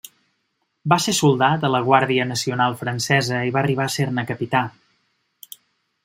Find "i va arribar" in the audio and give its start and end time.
3.49-3.85